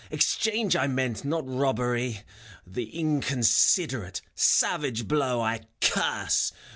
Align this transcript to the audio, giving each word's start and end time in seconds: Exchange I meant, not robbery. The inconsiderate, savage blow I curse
Exchange 0.09 0.75
I 0.75 0.87
meant, 0.87 1.23
not 1.23 1.47
robbery. 1.47 2.21
The 2.65 2.85
inconsiderate, 2.85 4.21
savage 4.65 5.07
blow 5.07 5.41
I 5.41 5.67
curse 5.79 6.51